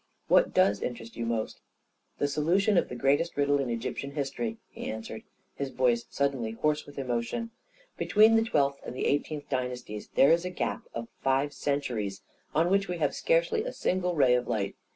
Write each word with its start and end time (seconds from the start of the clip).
"What 0.35 0.51
does 0.51 0.81
interest 0.81 1.15
you 1.15 1.27
most?"" 1.27 1.61
The 2.17 2.27
solution 2.27 2.75
of 2.75 2.89
the 2.89 2.95
greatest 2.95 3.37
riddle 3.37 3.59
in 3.59 3.69
Egyptian 3.69 4.13
history," 4.13 4.57
he 4.67 4.89
answered, 4.89 5.21
his 5.53 5.69
voice 5.69 6.07
suddenly 6.09 6.53
hoarse 6.53 6.87
with 6.87 6.97
emotion." 6.97 7.51
Between 7.99 8.35
the 8.35 8.41
twelfth 8.41 8.79
and 8.83 8.95
the 8.95 9.05
eight 9.05 9.25
eenth 9.29 9.47
dynasties 9.47 10.07
there 10.15 10.31
is 10.31 10.43
a 10.43 10.49
gap 10.49 10.85
of 10.95 11.07
five 11.21 11.53
centuries 11.53 12.23
on 12.55 12.71
which 12.71 12.87
we 12.87 12.97
have 12.97 13.13
scarcely 13.13 13.63
a 13.63 13.71
single 13.71 14.15
ray 14.15 14.33
of 14.33 14.47
light. 14.47 14.75